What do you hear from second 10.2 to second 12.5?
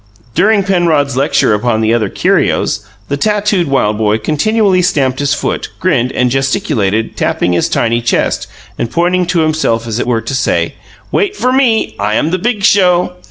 to say: "Wait for Me! I am the